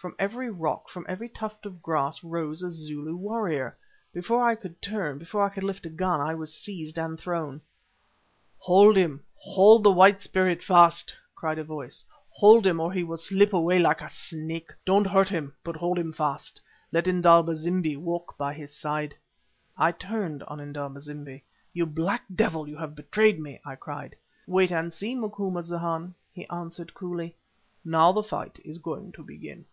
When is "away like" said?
13.52-14.00